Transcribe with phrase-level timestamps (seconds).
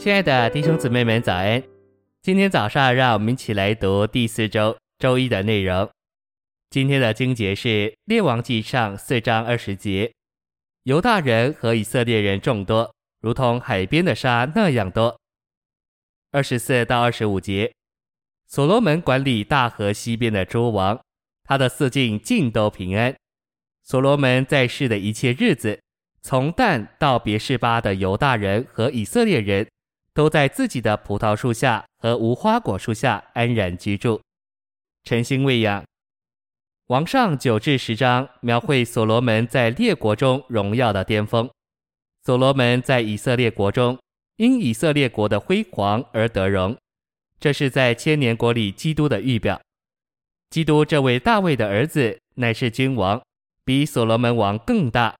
[0.00, 1.62] 亲爱的弟兄姊妹们，早安！
[2.22, 5.86] 今天早上，让我们一起来读第四周周一的内容。
[6.70, 7.68] 今天的经节是
[8.06, 10.10] 《列王记上》四章二十节：
[10.84, 15.20] 犹大人和以色列人众多，如同海边的沙那样多。
[16.32, 17.70] 二十四到二十五节，
[18.46, 20.98] 所罗门管理大河西边的诸王，
[21.44, 23.14] 他的四境尽都平安。
[23.82, 25.78] 所罗门在世的一切日子，
[26.22, 29.68] 从但到别是巴的犹大人和以色列人。
[30.12, 34.20] 都在自己的葡萄树下和无花果树下安然居住，
[35.04, 35.84] 晨星喂养。
[36.88, 41.48] 王上九至十章描绘所罗门在列国中荣耀的巅峰。
[42.24, 43.98] 所罗门在以色列国中，
[44.36, 46.76] 因以色列国的辉煌而得荣。
[47.38, 49.60] 这是在千年国里基督的预表。
[50.50, 53.22] 基督这位大卫的儿子乃是君王，
[53.64, 55.14] 比所罗门王更大。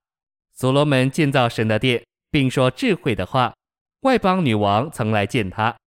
[0.53, 3.53] 所罗门建造神的殿，并说智慧的话。
[4.01, 5.77] 外邦女王曾来见他，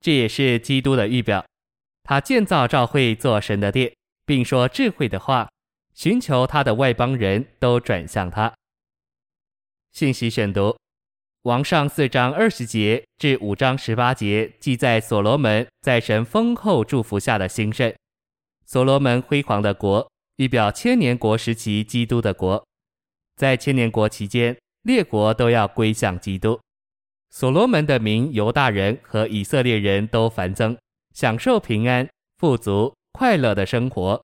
[0.00, 1.44] 这也是基督的预表。
[2.04, 3.92] 他建造教会做神的殿，
[4.24, 5.50] 并说智慧的话，
[5.92, 8.54] 寻求他的外邦人都转向他。
[9.90, 10.76] 信息选读：
[11.42, 17.92] 王上四章二十节至五章十八节记载所罗门在神丰厚祝福下的兴盛。
[18.64, 22.64] 所罗门辉煌的国，预表千年国时期基督的国。
[23.34, 26.60] 在千年国期间，列国都要归向基督。
[27.30, 30.76] 所罗门的民犹大人和以色列人都繁增，
[31.14, 34.22] 享受平安、富足、快乐的生活。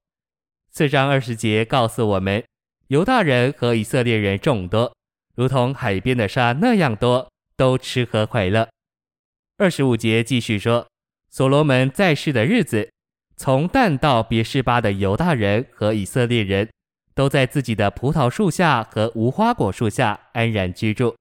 [0.70, 2.42] 四章二十节告诉我们，
[2.88, 4.92] 犹大人和以色列人众多，
[5.34, 8.68] 如同海边的沙那样多，都吃喝快乐。
[9.58, 10.86] 二十五节继续说，
[11.30, 12.90] 所罗门在世的日子，
[13.36, 16.68] 从但到别是巴的犹大人和以色列人，
[17.14, 21.14] 都在自己的葡萄树下和无花果树下安然居住。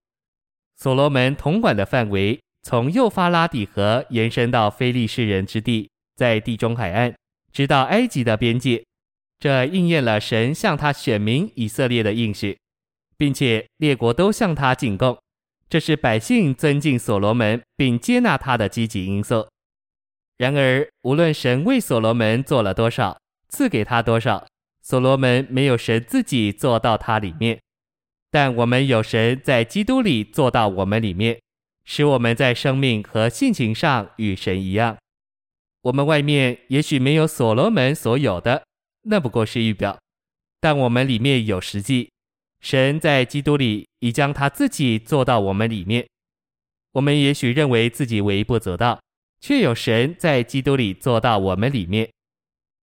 [0.83, 7.15] 所罗门统管的范围从幼发拉底河延伸到非利士人之地，在地中海岸，
[7.53, 8.83] 直到埃及的边界。
[9.39, 12.57] 这应验了神向他选民以色列的应许，
[13.15, 15.17] 并且列国都向他进贡。
[15.69, 19.47] 这是百姓尊敬所罗门并接纳他的积极因素。
[20.35, 23.17] 然而，无论神为所罗门做了多少，
[23.47, 24.45] 赐给他多少，
[24.81, 27.61] 所罗门没有神自己做到他里面。
[28.33, 31.39] 但我们有神在基督里做到我们里面，
[31.85, 34.97] 使我们在生命和性情上与神一样。
[35.83, 38.63] 我们外面也许没有所罗门所有的，
[39.03, 39.99] 那不过是预表；
[40.59, 42.09] 但我们里面有实际。
[42.59, 46.03] 神在基督里已将他自己做到我们里面。
[46.93, 48.99] 我们也许认为自己微不足道，
[49.41, 52.09] 却有神在基督里做到我们里面。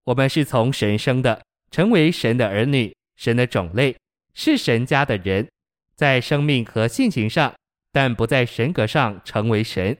[0.03, 3.95] 我们是从神生的，成为神的儿女，神的种类。
[4.33, 5.47] 是神家的人，
[5.95, 7.53] 在生命和性情上，
[7.91, 9.97] 但不在神格上成为神。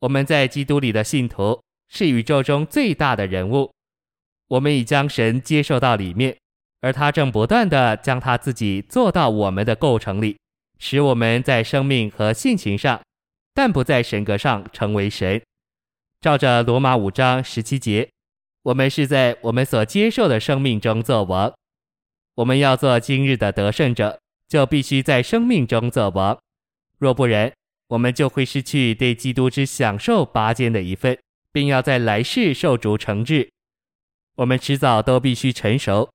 [0.00, 3.70] 我们在基督里的信徒是宇宙中最大的人物。
[4.48, 6.36] 我们已将神接受到里面，
[6.80, 10.36] 而他正不断地将他自己做到我们的构成里，
[10.78, 13.00] 使我们在生命和性情上，
[13.54, 15.40] 但不在神格上成为神。
[16.20, 18.08] 照着罗马五章十七节，
[18.62, 21.52] 我们是在我们所接受的生命中作王。
[22.40, 24.18] 我们要做今日的得胜者，
[24.48, 26.38] 就必须在生命中作王。
[26.98, 27.52] 若不然，
[27.88, 31.18] 我们就会失去对基督之享受拔尖的一份，
[31.52, 33.50] 并要在来世受主惩治。
[34.36, 36.08] 我们迟早都必须成熟。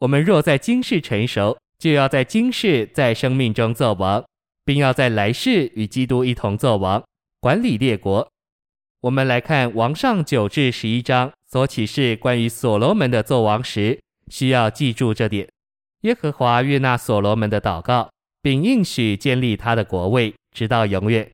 [0.00, 4.24] 我们若在今世成熟，就要在今世在生命中作王，
[4.64, 7.04] 并要在来世与基督一同作王，
[7.38, 8.28] 管理列国。
[9.02, 15.48] 我们来看王上九至十一章所启示关于所罗门的作王时，需要记住这点。
[16.02, 18.10] 耶和华悦纳所罗门的祷告，
[18.40, 21.28] 并应许建立他的国位，直到永远。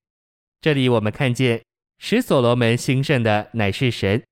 [0.60, 1.62] 这里我们看见，
[1.98, 4.22] 使所罗门兴盛的乃是神。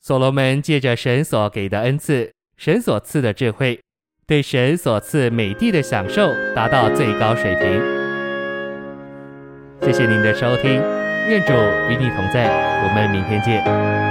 [0.00, 3.80] 所罗门借着神所给的恩赐，神所赐的智慧，
[4.24, 7.82] 对神所赐美地的享受达到最高水平。
[9.82, 10.74] 谢谢您的收听，
[11.28, 11.52] 愿主
[11.90, 12.46] 与你同在，
[12.84, 14.05] 我们明天见。